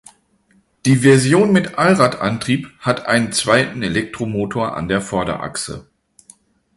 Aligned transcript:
Die 0.87 0.95
Version 0.95 1.51
mit 1.51 1.77
Allradantrieb 1.77 2.71
hat 2.79 3.05
einen 3.05 3.31
zweiten 3.33 3.83
Elektromotor 3.83 4.75
an 4.75 4.87
der 4.87 4.99
Vorderachse. 4.99 5.85